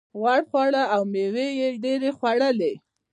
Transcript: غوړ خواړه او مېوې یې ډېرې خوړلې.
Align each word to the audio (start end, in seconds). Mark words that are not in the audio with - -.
غوړ 0.19 0.39
خواړه 0.49 0.83
او 0.93 1.01
مېوې 1.13 1.47
یې 1.59 1.69
ډېرې 1.83 2.09
خوړلې. 2.17 2.73